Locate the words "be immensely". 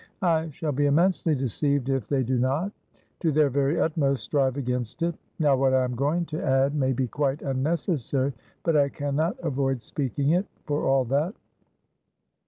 0.71-1.35